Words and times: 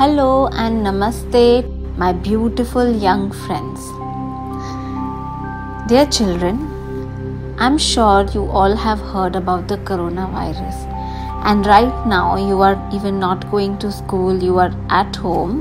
Hello 0.00 0.46
and 0.60 0.78
namaste, 0.82 1.66
my 1.98 2.10
beautiful 2.10 2.90
young 2.90 3.30
friends. 3.30 3.80
Dear 5.90 6.06
children, 6.06 6.56
I'm 7.58 7.76
sure 7.76 8.24
you 8.32 8.46
all 8.46 8.74
have 8.74 8.98
heard 8.98 9.36
about 9.36 9.68
the 9.68 9.76
coronavirus, 9.90 10.78
and 11.44 11.66
right 11.66 12.06
now 12.06 12.38
you 12.38 12.62
are 12.62 12.78
even 12.94 13.18
not 13.18 13.50
going 13.50 13.76
to 13.80 13.92
school, 13.92 14.42
you 14.42 14.56
are 14.58 14.72
at 14.88 15.14
home, 15.16 15.60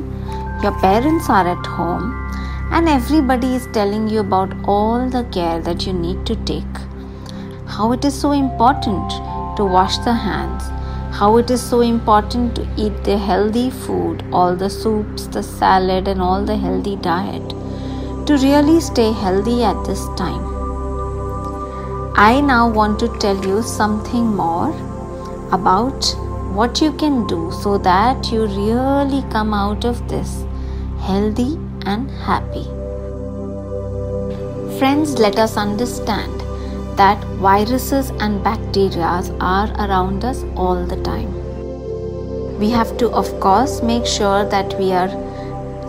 your 0.63 0.71
parents 0.79 1.29
are 1.29 1.45
at 1.57 1.65
home, 1.65 2.09
and 2.71 2.87
everybody 2.87 3.55
is 3.55 3.67
telling 3.73 4.07
you 4.07 4.21
about 4.21 4.55
all 4.63 5.09
the 5.09 5.25
care 5.33 5.59
that 5.59 5.85
you 5.85 5.91
need 5.91 6.25
to 6.25 6.37
take. 6.45 6.83
How 7.67 7.91
it 7.91 8.05
is 8.05 8.17
so 8.17 8.31
important 8.31 9.21
to 9.57 9.65
wash 9.65 9.97
the 9.97 10.13
hands 10.13 10.78
how 11.19 11.35
it 11.35 11.51
is 11.51 11.61
so 11.61 11.81
important 11.81 12.55
to 12.55 12.65
eat 12.77 13.03
the 13.03 13.17
healthy 13.17 13.69
food, 13.69 14.23
all 14.31 14.55
the 14.55 14.69
soups, 14.69 15.27
the 15.27 15.43
salad, 15.43 16.07
and 16.07 16.21
all 16.21 16.45
the 16.45 16.55
healthy 16.55 16.95
diet 16.95 17.49
to 18.25 18.37
really 18.37 18.79
stay 18.79 19.11
healthy 19.11 19.61
at 19.63 19.83
this 19.85 20.05
time. 20.15 20.45
I 22.15 22.39
now 22.39 22.71
want 22.71 22.99
to 22.99 23.09
tell 23.19 23.45
you 23.45 23.61
something 23.61 24.27
more 24.27 24.69
about 25.51 26.15
what 26.53 26.79
you 26.81 26.93
can 26.93 27.27
do 27.27 27.51
so 27.61 27.77
that 27.79 28.31
you 28.31 28.45
really 28.45 29.21
come 29.29 29.53
out 29.53 29.83
of 29.83 30.07
this 30.07 30.43
healthy 31.01 31.57
and 31.85 32.09
happy. 32.09 32.63
Friends, 34.79 35.19
let 35.19 35.37
us 35.37 35.57
understand 35.57 36.48
that 36.99 37.23
viruses 37.43 38.09
and 38.19 38.43
bacteria 38.43 39.11
are 39.39 39.69
around 39.83 40.25
us 40.25 40.43
all 40.55 40.85
the 40.85 41.01
time. 41.03 41.29
We 42.59 42.69
have 42.71 42.97
to, 42.97 43.09
of 43.11 43.27
course, 43.39 43.81
make 43.81 44.05
sure 44.05 44.43
that 44.49 44.77
we 44.77 44.91
are 44.91 45.09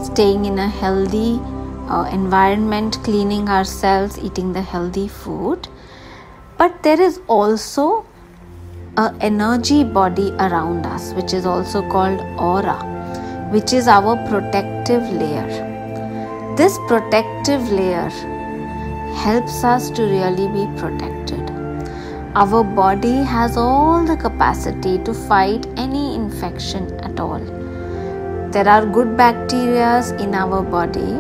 staying 0.05 0.45
in 0.45 0.61
a 0.61 0.69
healthy 0.69 1.41
uh, 1.89 2.09
environment, 2.13 2.99
cleaning 3.03 3.49
ourselves, 3.49 4.19
eating 4.19 4.53
the 4.53 4.63
healthy 4.63 5.09
food. 5.09 5.67
But 6.57 6.83
there 6.85 7.01
is 7.01 7.21
also 7.27 8.07
a 8.97 9.13
energy 9.21 9.83
body 9.83 10.31
around 10.39 10.87
us, 10.87 11.13
which 11.15 11.33
is 11.33 11.45
also 11.45 11.83
called 11.89 12.21
aura, 12.39 12.79
which 13.51 13.73
is 13.73 13.89
our 13.89 14.17
protective 14.29 15.03
layer. 15.11 16.55
This 16.57 16.79
protective 16.87 17.73
layer 17.73 18.11
helps 19.15 19.65
us 19.65 19.91
to 19.91 20.03
really 20.03 20.49
be 20.49 20.67
protected. 20.79 21.51
Our 22.35 22.63
body 22.63 23.17
has 23.25 23.57
all 23.57 24.05
the 24.05 24.17
capacity 24.17 24.99
to 24.99 25.13
fight 25.13 25.67
any 25.77 26.15
infection 26.15 26.99
at 27.01 27.19
all. 27.19 27.41
There 28.53 28.69
are 28.69 28.87
good 28.87 29.17
bacteria 29.17 29.99
in 30.19 30.35
our 30.35 30.63
body 30.63 31.13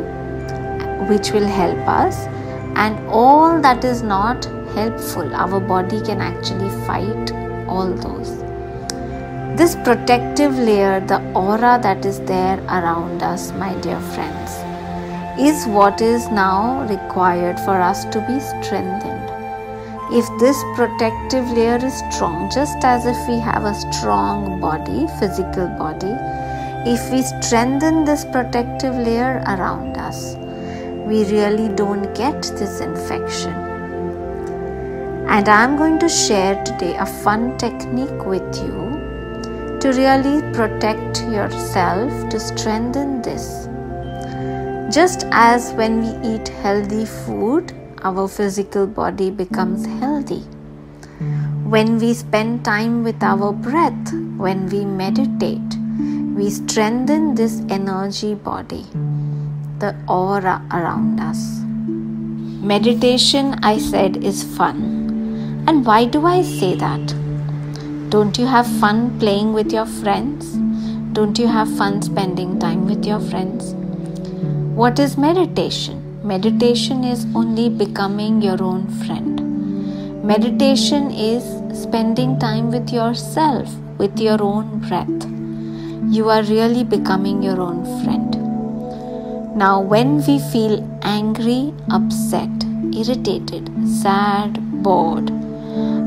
which 1.11 1.33
will 1.33 1.47
help 1.47 1.89
us, 1.89 2.27
and 2.77 2.99
all 3.09 3.61
that 3.61 3.85
is 3.85 4.03
not 4.03 4.45
helpful, 4.75 5.35
our 5.35 5.59
body 5.59 6.01
can 6.01 6.21
actually 6.21 6.71
fight 6.87 7.33
all 7.69 7.93
those. 7.93 8.39
This 9.59 9.75
protective 9.75 10.57
layer, 10.57 11.01
the 11.01 11.21
aura 11.33 11.79
that 11.83 12.05
is 12.05 12.21
there 12.21 12.59
around 12.67 13.23
us, 13.23 13.53
my 13.53 13.75
dear 13.81 14.01
friends 14.01 14.70
is 15.49 15.67
what 15.67 16.03
is 16.03 16.29
now 16.29 16.87
required 16.87 17.59
for 17.61 17.81
us 17.81 18.05
to 18.07 18.21
be 18.29 18.39
strengthened. 18.41 19.29
If 20.13 20.27
this 20.39 20.63
protective 20.75 21.49
layer 21.53 21.79
is 21.83 21.97
strong, 22.13 22.51
just 22.51 22.85
as 22.85 23.07
if 23.07 23.17
we 23.29 23.39
have 23.39 23.65
a 23.65 23.75
strong 23.75 24.61
body, 24.61 25.07
physical 25.19 25.69
body, 25.79 26.15
if 26.85 27.11
we 27.11 27.23
strengthen 27.23 28.05
this 28.05 28.25
protective 28.25 28.95
layer 28.95 29.43
around 29.47 29.97
us, 29.97 30.35
we 31.07 31.25
really 31.31 31.69
don't 31.75 32.15
get 32.15 32.43
this 32.43 32.81
infection. 32.81 33.55
And 35.29 35.49
I'm 35.49 35.77
going 35.77 35.99
to 36.01 36.09
share 36.09 36.63
today 36.65 36.97
a 36.97 37.07
fun 37.07 37.57
technique 37.57 38.27
with 38.27 38.57
you 38.57 39.79
to 39.81 39.93
really 39.95 40.43
protect 40.53 41.23
yourself, 41.23 42.29
to 42.29 42.39
strengthen 42.39 43.23
this. 43.23 43.70
Just 44.91 45.25
as 45.31 45.73
when 45.75 46.01
we 46.03 46.29
eat 46.29 46.49
healthy 46.49 47.05
food, 47.05 47.73
our 48.03 48.27
physical 48.27 48.89
body 48.89 49.31
becomes 49.31 49.87
healthy. 49.87 50.41
When 51.75 51.99
we 51.99 52.13
spend 52.13 52.65
time 52.65 53.05
with 53.05 53.23
our 53.23 53.53
breath, 53.53 54.13
when 54.37 54.69
we 54.69 54.85
meditate, 54.85 55.77
we 56.35 56.51
strengthen 56.51 57.37
this 57.37 57.63
energy 57.69 58.35
body, 58.35 58.85
the 59.79 59.95
aura 60.09 60.61
around 60.73 61.21
us. 61.21 61.61
Meditation, 62.61 63.61
I 63.63 63.79
said, 63.79 64.25
is 64.25 64.43
fun. 64.43 65.65
And 65.69 65.87
why 65.87 66.05
do 66.05 66.27
I 66.27 66.43
say 66.43 66.75
that? 66.75 67.15
Don't 68.11 68.37
you 68.37 68.47
have 68.47 68.67
fun 68.81 69.21
playing 69.21 69.53
with 69.53 69.73
your 69.73 69.87
friends? 69.87 70.57
Don't 71.13 71.39
you 71.39 71.47
have 71.47 71.77
fun 71.77 72.03
spending 72.03 72.59
time 72.59 72.87
with 72.87 73.05
your 73.07 73.21
friends? 73.21 73.80
What 74.81 74.99
is 74.99 75.19
meditation? 75.19 75.97
Meditation 76.27 77.05
is 77.05 77.27
only 77.35 77.69
becoming 77.69 78.41
your 78.41 78.63
own 78.63 78.87
friend. 79.01 80.25
Meditation 80.25 81.11
is 81.11 81.45
spending 81.79 82.39
time 82.39 82.71
with 82.71 82.91
yourself, 82.91 83.69
with 83.99 84.19
your 84.19 84.43
own 84.43 84.79
breath. 84.89 85.27
You 86.17 86.31
are 86.31 86.43
really 86.45 86.83
becoming 86.83 87.43
your 87.43 87.61
own 87.61 87.85
friend. 88.03 89.55
Now, 89.55 89.83
when 89.83 90.25
we 90.27 90.39
feel 90.39 90.77
angry, 91.03 91.75
upset, 91.91 92.65
irritated, 92.95 93.69
sad, 93.87 94.83
bored, 94.83 95.29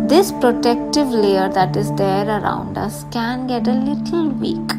this 0.09 0.31
protective 0.31 1.09
layer 1.09 1.47
that 1.49 1.77
is 1.77 1.93
there 1.93 2.25
around 2.27 2.79
us 2.79 3.05
can 3.11 3.45
get 3.45 3.67
a 3.67 3.81
little 3.91 4.29
weak 4.29 4.73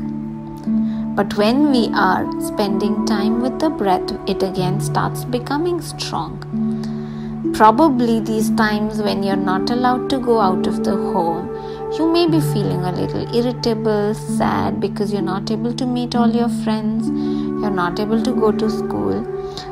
but 1.17 1.37
when 1.37 1.71
we 1.71 1.89
are 1.95 2.29
spending 2.41 3.07
time 3.07 3.41
with 3.41 3.61
the 3.61 3.71
breath, 3.71 4.11
it 4.27 4.43
again 4.43 4.81
starts 4.81 5.25
becoming 5.25 5.81
strong. 5.81 7.53
Probably 7.55 8.19
these 8.19 8.51
times 8.51 9.01
when 9.01 9.23
you're 9.23 9.37
not 9.37 9.71
allowed 9.71 10.11
to 10.11 10.19
go 10.19 10.41
out 10.41 10.67
of 10.67 10.83
the 10.83 10.97
home, 10.97 11.49
you 11.97 12.11
may 12.13 12.27
be 12.27 12.41
feeling 12.41 12.83
a 12.83 12.91
little 12.91 13.33
irritable, 13.33 14.15
sad 14.15 14.81
because 14.81 15.13
you're 15.13 15.23
not 15.23 15.53
able 15.53 15.73
to 15.75 15.87
meet 15.87 16.17
all 16.17 16.29
your 16.29 16.49
friends, 16.65 17.07
you're 17.07 17.71
not 17.71 18.01
able 18.01 18.21
to 18.21 18.33
go 18.33 18.51
to 18.51 18.69
school. 18.69 19.25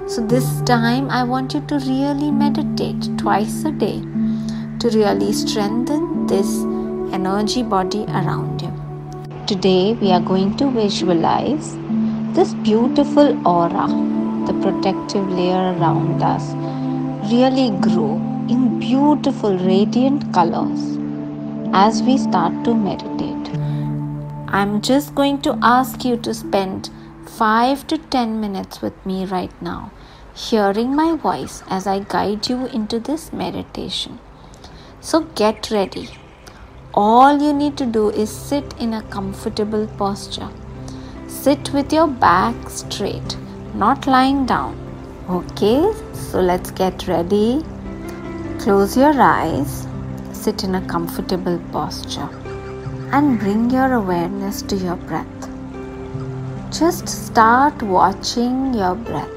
So, 0.07 0.25
this 0.25 0.61
time 0.61 1.11
I 1.11 1.25
want 1.25 1.55
you 1.55 1.61
to 1.63 1.75
really 1.81 2.31
meditate 2.31 3.19
twice 3.19 3.65
a 3.65 3.73
day 3.73 4.01
to 4.79 4.91
really 4.95 5.33
strengthen 5.33 6.29
this 6.29 6.63
energy 7.13 7.65
body 7.65 8.05
around. 8.05 8.52
Today 9.45 9.95
we 9.95 10.13
are 10.13 10.21
going 10.21 10.57
to 10.59 10.71
visualize 10.71 11.77
this 12.33 12.55
beautiful 12.55 13.37
aura, 13.45 13.89
the 14.47 14.55
protective 14.63 15.29
layer 15.29 15.75
around 15.75 16.23
us, 16.23 16.53
really 17.29 17.71
grow 17.81 18.15
in 18.49 18.79
beautiful 18.79 19.59
radiant 19.59 20.33
colors 20.33 20.97
as 21.75 22.05
we 22.05 22.19
start 22.19 22.53
to 22.65 22.73
meditate. 22.73 23.59
I'm 24.47 24.81
just 24.81 25.13
going 25.17 25.43
to 25.43 25.59
ask 25.61 26.05
you 26.05 26.17
to 26.19 26.33
spend 26.33 26.91
5 27.27 27.89
to 27.89 27.99
10 27.99 28.41
minutes 28.41 28.81
with 28.81 28.95
me 29.05 29.25
right 29.25 29.61
now, 29.61 29.91
hearing 30.37 30.95
my 30.95 31.17
voice 31.17 31.65
as 31.67 31.89
I 31.89 31.99
guide 31.99 32.49
you 32.49 32.67
into 32.67 33.01
this 33.01 33.33
meditation. 33.33 34.21
So 35.01 35.23
get 35.35 35.73
ready 35.73 36.11
all 36.95 37.41
you 37.41 37.55
need 37.55 37.79
to 37.79 37.87
do 37.87 38.11
is 38.11 38.31
sit 38.31 38.75
in 38.79 38.93
a 38.93 39.03
comfortable 39.05 39.87
posture. 39.97 40.51
Sit 41.27 41.73
with 41.73 41.91
your 41.91 42.07
back 42.07 42.55
straight, 42.69 43.37
not 43.75 44.07
lying 44.07 44.45
down. 44.45 44.77
Okay, 45.31 45.91
so 46.13 46.41
let's 46.41 46.71
get 46.71 47.09
ready. 47.09 47.65
Close 48.59 48.95
your 48.95 49.19
eyes, 49.19 49.87
sit 50.33 50.65
in 50.65 50.75
a 50.75 50.87
comfortable 50.87 51.59
posture, 51.73 52.29
and 53.13 53.39
bring 53.39 53.71
your 53.71 53.95
awareness 53.95 54.61
to 54.61 54.77
your 54.77 54.97
breath. 54.97 55.27
Just 56.71 57.09
start 57.09 57.83
watching 57.83 58.75
your 58.75 58.97
breath. 58.97 59.29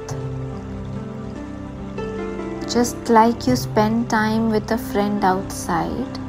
Just 2.69 3.09
like 3.09 3.47
you 3.47 3.55
spend 3.55 4.09
time 4.09 4.49
with 4.49 4.69
a 4.71 4.77
friend 4.77 5.23
outside 5.23 6.24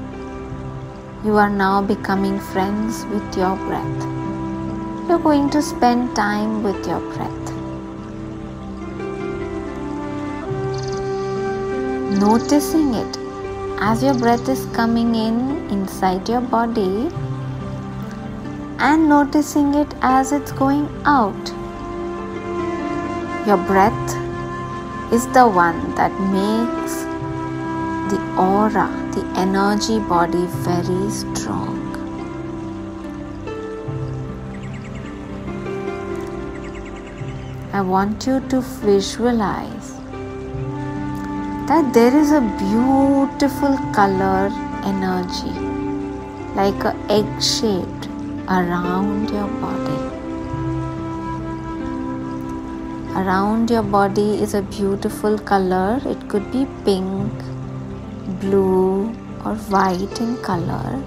you 1.26 1.36
are 1.36 1.50
now 1.50 1.82
becoming 1.82 2.38
friends 2.38 3.04
with 3.06 3.36
your 3.36 3.56
breath. 3.68 4.02
You're 5.08 5.18
going 5.18 5.50
to 5.50 5.60
spend 5.60 6.14
time 6.14 6.62
with 6.62 6.86
your 6.86 7.00
breath. 7.14 7.46
Noticing 12.20 12.94
it 12.94 13.18
as 13.80 14.04
your 14.04 14.14
breath 14.14 14.48
is 14.48 14.66
coming 14.66 15.16
in 15.16 15.68
inside 15.68 16.28
your 16.28 16.42
body 16.42 17.10
and 18.78 19.08
noticing 19.08 19.74
it 19.74 19.92
as 20.02 20.30
it's 20.30 20.52
going 20.52 20.88
out. 21.04 21.48
Your 23.48 23.58
breath 23.72 24.16
is 25.12 25.26
the 25.32 25.48
one 25.48 25.92
that 25.96 26.12
makes 26.36 27.02
the 28.12 28.20
aura, 28.38 28.88
the 29.16 29.24
energy 29.42 29.98
body 29.98 30.44
very 30.64 31.10
strong. 31.10 31.76
I 37.72 37.80
want 37.80 38.26
you 38.26 38.40
to 38.50 38.60
visualize 38.60 39.90
that 41.70 41.92
there 41.94 42.14
is 42.16 42.30
a 42.32 42.42
beautiful 42.58 43.78
color 43.98 44.50
energy 44.84 45.56
like 46.60 46.84
a 46.84 46.94
egg 47.16 47.42
shaped 47.42 48.08
around 48.48 49.30
your 49.30 49.48
body. 49.64 49.96
Around 53.24 53.70
your 53.70 53.82
body 53.82 54.30
is 54.46 54.52
a 54.54 54.62
beautiful 54.62 55.38
color. 55.38 56.00
It 56.04 56.28
could 56.28 56.50
be 56.52 56.66
pink, 56.84 57.32
blue, 58.40 59.14
or 59.44 59.54
white 59.74 60.20
in 60.20 60.36
color. 60.42 61.02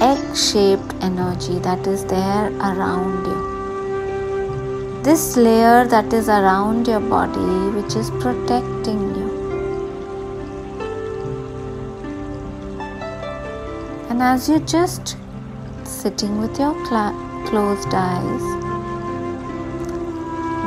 Egg 0.00 0.36
shaped 0.36 0.94
energy 1.00 1.58
that 1.58 1.86
is 1.86 2.04
there 2.04 2.52
around 2.58 3.26
you. 3.26 5.02
This 5.02 5.36
layer 5.36 5.86
that 5.86 6.12
is 6.12 6.28
around 6.28 6.86
your 6.86 7.00
body, 7.00 7.70
which 7.76 7.96
is 7.96 8.10
protecting 8.10 9.00
you. 9.16 9.28
And 14.08 14.22
as 14.22 14.48
you 14.48 14.60
just 14.60 15.16
sitting 15.84 16.38
with 16.40 16.58
your 16.58 16.74
cl- 16.86 17.14
closed 17.46 17.92
eyes, 17.92 18.42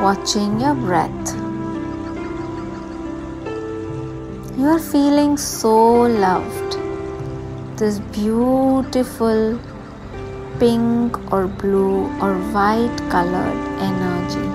watching 0.01 0.59
your 0.59 0.73
breath. 0.73 1.30
You 4.57 4.67
are 4.67 4.79
feeling 4.79 5.37
so 5.37 6.01
loved. 6.01 6.77
This 7.77 7.99
beautiful 7.99 9.57
pink 10.59 11.31
or 11.31 11.47
blue 11.47 12.03
or 12.21 12.33
white 12.55 12.97
colored 13.09 13.61
energy 13.79 14.47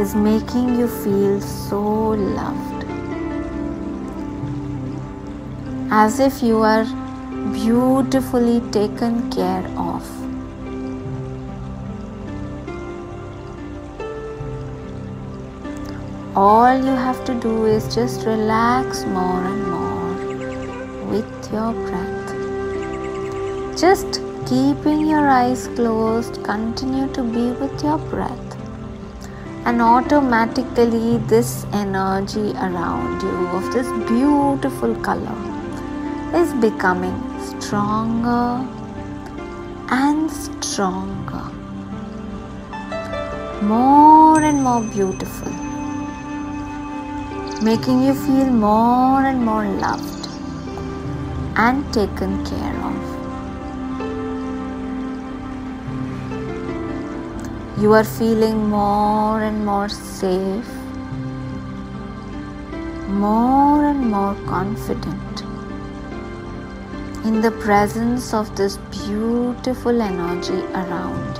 is 0.00 0.14
making 0.14 0.78
you 0.78 0.86
feel 0.86 1.40
so 1.40 1.82
loved. 2.38 2.84
As 5.90 6.20
if 6.20 6.40
you 6.40 6.62
are 6.62 6.84
beautifully 7.52 8.60
taken 8.70 9.30
care 9.32 9.66
of. 9.76 10.17
All 16.38 16.76
you 16.76 16.94
have 16.94 17.24
to 17.24 17.34
do 17.34 17.66
is 17.66 17.92
just 17.92 18.24
relax 18.24 19.04
more 19.04 19.44
and 19.44 19.62
more 19.70 20.10
with 21.12 21.52
your 21.52 21.72
breath. 21.72 22.28
Just 23.76 24.20
keeping 24.46 25.00
your 25.08 25.28
eyes 25.28 25.66
closed, 25.74 26.44
continue 26.44 27.08
to 27.14 27.24
be 27.24 27.50
with 27.62 27.82
your 27.82 27.98
breath. 27.98 28.56
And 29.64 29.82
automatically, 29.82 31.18
this 31.32 31.66
energy 31.72 32.52
around 32.68 33.20
you 33.20 33.36
of 33.58 33.72
this 33.72 33.88
beautiful 34.08 34.94
color 35.08 35.38
is 36.42 36.52
becoming 36.66 37.18
stronger 37.48 38.64
and 39.90 40.30
stronger, 40.30 41.46
more 43.60 44.40
and 44.40 44.62
more 44.62 44.82
beautiful, 44.82 45.52
making 47.62 48.02
you 48.04 48.14
feel 48.14 48.46
more 48.46 49.24
and 49.26 49.44
more 49.44 49.64
loved 49.64 50.28
and 51.56 51.92
taken 51.92 52.44
care 52.46 52.76
of. 52.88 52.94
You 57.82 57.92
are 57.94 58.04
feeling 58.04 58.68
more 58.68 59.42
and 59.42 59.66
more 59.66 59.88
safe, 59.88 60.72
more 63.08 63.84
and 63.86 64.08
more 64.08 64.36
confident 64.46 65.42
in 67.24 67.40
the 67.40 67.50
presence 67.50 68.32
of 68.32 68.54
this 68.54 68.76
beautiful 68.92 70.00
energy 70.00 70.62
around 70.74 71.37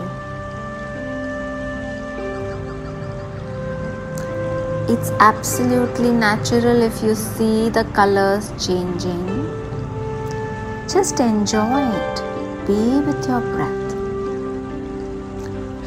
It's 4.90 5.10
absolutely 5.20 6.10
natural 6.10 6.80
if 6.80 7.02
you 7.02 7.14
see 7.14 7.68
the 7.68 7.84
colors 7.92 8.50
changing. 8.66 9.26
Just 10.88 11.20
enjoy 11.20 11.82
it. 11.82 12.22
Be 12.66 12.98
with 13.08 13.28
your 13.28 13.42
breath. 13.42 13.92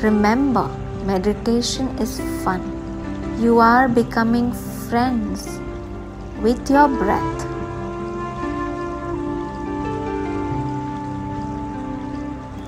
Remember, 0.04 0.68
meditation 1.04 1.88
is 1.98 2.20
fun. 2.44 2.62
You 3.40 3.58
are 3.58 3.88
becoming 3.88 4.54
friends 4.88 5.48
with 6.40 6.70
your 6.70 6.88
breath. 6.88 7.48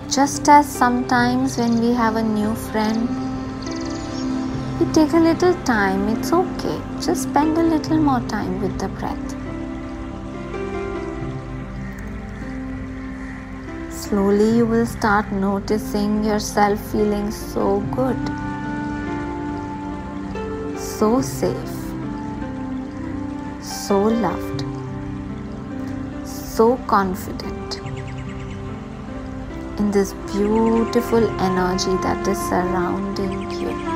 Just 0.09 0.50
as 0.50 0.68
sometimes 0.68 1.59
when 1.59 1.80
we 1.80 1.94
have 1.94 2.15
a 2.15 2.24
new 2.24 2.56
friend, 2.56 3.32
we 4.83 4.91
take 4.91 5.13
a 5.13 5.18
little 5.18 5.53
time, 5.63 6.09
it's 6.09 6.33
okay. 6.33 6.81
Just 7.00 7.24
spend 7.24 7.57
a 7.57 7.63
little 7.63 7.97
more 7.97 8.19
time 8.21 8.62
with 8.62 8.77
the 8.80 8.88
breath. 8.89 9.30
Slowly, 13.91 14.57
you 14.57 14.65
will 14.65 14.85
start 14.85 15.31
noticing 15.31 16.24
yourself 16.24 16.80
feeling 16.91 17.31
so 17.31 17.80
good, 17.95 18.18
so 20.77 21.21
safe, 21.21 21.77
so 23.62 24.01
loved, 24.01 24.65
so 26.25 26.75
confident 26.88 27.80
in 29.80 29.92
this 29.92 30.13
beautiful 30.33 31.25
energy 31.40 31.95
that 32.04 32.28
is 32.28 32.37
surrounding 32.49 33.49
you. 33.52 33.93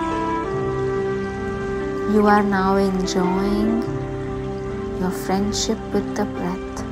You 2.13 2.25
are 2.25 2.41
now 2.41 2.77
enjoying 2.77 3.81
your 5.01 5.11
friendship 5.11 5.77
with 5.93 6.15
the 6.15 6.23
breath. 6.23 6.83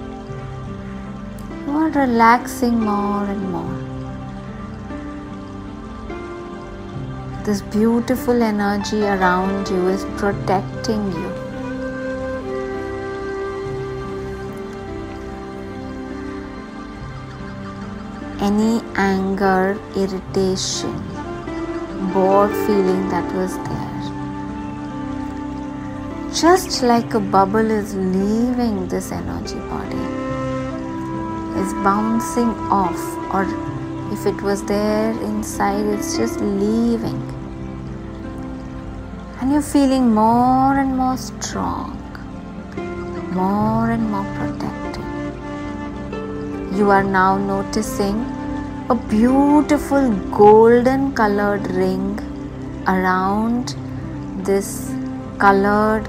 You 1.65 1.77
are 1.77 1.89
relaxing 1.89 2.79
more 2.79 3.23
and 3.23 3.49
more. 3.49 3.77
This 7.45 7.61
beautiful 7.61 8.43
energy 8.43 9.03
around 9.03 9.69
you 9.69 9.87
is 9.87 10.03
protecting 10.17 11.11
you. 11.13 11.45
any 18.45 18.81
anger, 18.95 19.79
irritation, 19.95 20.95
bored 22.13 22.51
feeling 22.51 23.09
that 23.09 23.33
was 23.33 23.57
there. 23.57 23.94
Just 26.35 26.83
like 26.83 27.13
a 27.13 27.19
bubble 27.19 27.71
is 27.71 27.95
leaving 27.95 28.87
this 28.87 29.11
energy 29.11 29.59
body, 29.69 30.05
is 31.61 31.73
bouncing 31.85 32.49
off, 32.79 32.99
or 33.33 33.43
if 34.11 34.25
it 34.25 34.41
was 34.41 34.63
there 34.65 35.11
inside, 35.23 35.85
it's 35.85 36.17
just 36.17 36.39
leaving. 36.41 37.21
And 39.39 39.51
you're 39.51 39.61
feeling 39.61 40.13
more 40.13 40.77
and 40.77 40.97
more 40.97 41.15
strong, 41.15 41.97
more 43.33 43.91
and 43.91 44.11
more 44.11 44.25
protected 44.35 44.85
you 46.77 46.89
are 46.91 47.03
now 47.03 47.37
noticing 47.37 48.17
a 48.89 48.95
beautiful 48.95 50.09
golden 50.37 51.13
colored 51.13 51.65
ring 51.71 52.19
around 52.85 53.75
this 54.45 54.91
colored 55.37 56.05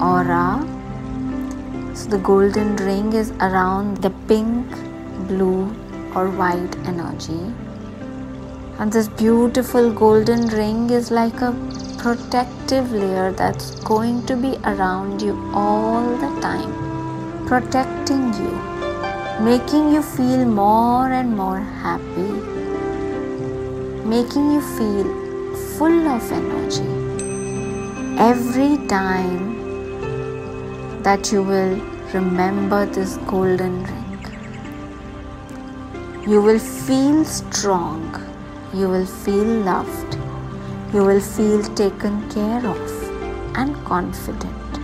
aura. 0.00 0.64
So, 1.94 2.08
the 2.08 2.18
golden 2.18 2.76
ring 2.76 3.12
is 3.12 3.30
around 3.40 3.98
the 3.98 4.10
pink, 4.28 4.66
blue, 5.28 5.74
or 6.14 6.28
white 6.30 6.76
energy. 6.86 7.54
And 8.78 8.92
this 8.92 9.08
beautiful 9.08 9.92
golden 9.92 10.48
ring 10.48 10.90
is 10.90 11.10
like 11.10 11.40
a 11.40 11.52
protective 11.98 12.92
layer 12.92 13.32
that's 13.32 13.70
going 13.80 14.24
to 14.26 14.36
be 14.36 14.56
around 14.64 15.22
you 15.22 15.34
all 15.54 16.02
the 16.16 16.40
time, 16.40 17.46
protecting 17.46 18.34
you 18.34 18.76
making 19.40 19.92
you 19.92 20.02
feel 20.02 20.46
more 20.46 21.12
and 21.12 21.36
more 21.36 21.60
happy, 21.60 22.30
making 24.08 24.50
you 24.50 24.62
feel 24.78 25.04
full 25.76 26.08
of 26.08 26.32
energy. 26.32 26.88
Every 28.18 28.78
time 28.86 29.65
that 31.06 31.30
you 31.30 31.40
will 31.40 31.74
remember 32.12 32.84
this 32.86 33.16
golden 33.32 33.74
ring, 33.84 34.22
you 36.26 36.42
will 36.42 36.58
feel 36.58 37.24
strong, 37.24 38.00
you 38.74 38.88
will 38.88 39.06
feel 39.06 39.50
loved, 39.68 40.16
you 40.92 41.04
will 41.04 41.20
feel 41.20 41.62
taken 41.82 42.28
care 42.30 42.66
of 42.66 42.90
and 43.54 43.76
confident. 43.84 44.80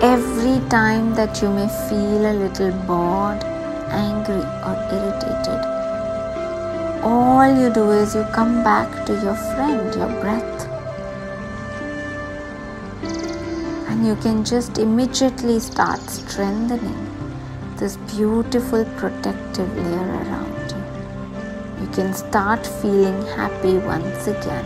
Every 0.00 0.56
time 0.70 1.14
that 1.14 1.42
you 1.42 1.50
may 1.50 1.68
feel 1.90 2.24
a 2.30 2.34
little 2.42 2.72
bored, 2.86 3.44
angry, 3.90 4.42
or 4.66 4.76
irritated. 4.96 5.60
All 7.02 7.48
you 7.62 7.70
do 7.70 7.90
is 7.90 8.14
you 8.14 8.24
come 8.32 8.64
back 8.64 9.04
to 9.04 9.12
your 9.12 9.34
friend, 9.34 9.94
your 9.94 10.08
breath, 10.22 10.69
and 14.00 14.08
you 14.08 14.16
can 14.16 14.42
just 14.42 14.78
immediately 14.78 15.60
start 15.60 16.00
strengthening 16.00 17.00
this 17.76 17.98
beautiful 18.12 18.84
protective 18.96 19.76
layer 19.76 20.12
around 20.20 20.70
you. 20.72 21.82
You 21.82 21.88
can 21.92 22.14
start 22.14 22.66
feeling 22.66 23.20
happy 23.36 23.76
once 23.76 24.26
again. 24.26 24.64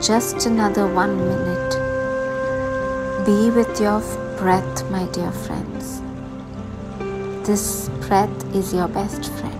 Just 0.00 0.46
another 0.46 0.86
one 0.86 1.16
minute 1.16 1.74
be 3.26 3.50
with 3.50 3.80
your 3.80 4.00
breath, 4.36 4.88
my 4.92 5.04
dear 5.06 5.32
friends. 5.32 6.00
This 7.48 7.88
breath 8.06 8.54
is 8.54 8.72
your 8.72 8.86
best 8.86 9.32
friend. 9.32 9.56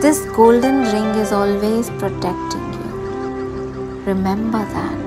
This 0.00 0.24
golden 0.36 0.82
ring 0.92 1.10
is 1.24 1.32
always 1.32 1.90
protecting 1.90 2.72
you. 2.74 4.04
Remember 4.06 4.58
that. 4.58 5.03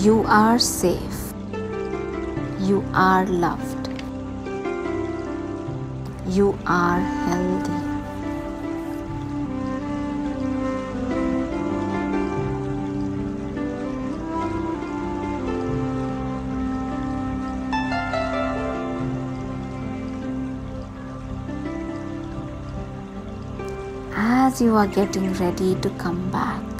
You 0.00 0.24
are 0.26 0.58
safe. 0.58 1.34
You 2.58 2.82
are 2.94 3.26
loved. 3.26 3.88
You 6.26 6.58
are 6.66 7.00
healthy. 7.00 7.80
as 24.50 24.60
you 24.62 24.74
are 24.76 24.86
getting 24.86 25.32
ready 25.34 25.74
to 25.76 25.90
come 25.90 26.30
back. 26.30 26.79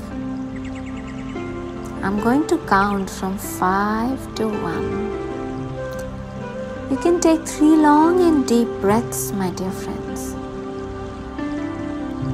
I'm 2.02 2.18
going 2.20 2.46
to 2.48 2.58
count 2.66 3.08
from 3.10 3.38
5 3.38 4.34
to 4.36 4.48
1. 4.48 6.90
You 6.90 6.96
can 6.96 7.20
take 7.20 7.46
three 7.46 7.76
long 7.76 8.20
and 8.20 8.46
deep 8.46 8.68
breaths, 8.80 9.32
my 9.32 9.50
dear 9.50 9.70
friends. 9.70 10.34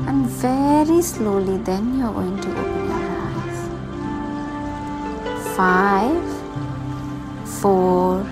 And 0.09 0.27
very 0.27 1.03
slowly, 1.03 1.57
then 1.59 1.99
you're 1.99 2.13
going 2.13 2.41
to 2.41 2.49
open 2.61 2.89
your 2.89 3.03
eyes. 3.27 3.69
Five, 5.57 6.25
four, 7.61 8.25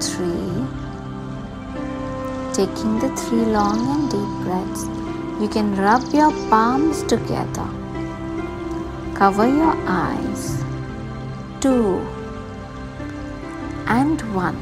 three. 0.00 0.66
Taking 2.52 2.98
the 2.98 3.08
three 3.16 3.44
long 3.44 3.88
and 3.94 4.10
deep 4.10 4.28
breaths 4.44 4.84
you 5.40 5.48
can 5.48 5.74
rub 5.76 6.02
your 6.14 6.30
palms 6.48 7.02
together. 7.02 7.68
Cover 9.16 9.48
your 9.48 9.74
eyes. 9.88 10.62
Two 11.58 12.06
and 13.86 14.20
one. 14.34 14.58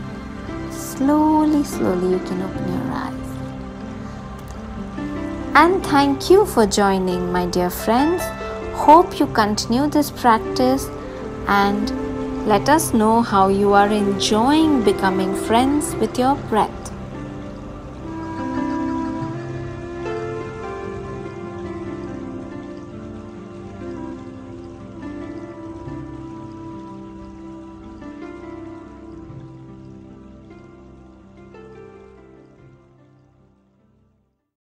Slowly, 0.71 1.65
slowly, 1.65 2.13
you 2.13 2.21
can 2.21 2.41
open 2.41 2.73
your 2.73 2.93
eyes. 2.93 3.31
And 5.57 5.85
thank 5.85 6.31
you 6.31 6.47
for 6.47 6.67
joining, 6.67 7.33
my 7.33 7.47
dear 7.47 7.69
friends. 7.69 8.23
Hope 8.75 9.19
you 9.19 9.27
continue 9.27 9.89
this 9.89 10.13
practice 10.13 10.87
and 11.49 12.47
let 12.47 12.69
us 12.69 12.95
know 12.95 13.23
how 13.23 13.49
you 13.49 13.73
are 13.73 13.89
enjoying 13.89 14.85
becoming 14.85 15.35
friends 15.35 15.97
with 15.97 16.17
your 16.17 16.37
breath. 16.49 16.94